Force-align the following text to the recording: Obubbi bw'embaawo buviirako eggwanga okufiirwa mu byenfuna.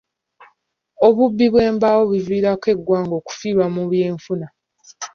Obubbi 1.07 1.45
bw'embaawo 1.53 2.03
buviirako 2.11 2.67
eggwanga 2.73 3.13
okufiirwa 3.21 3.65
mu 3.75 3.83
byenfuna. 3.91 4.47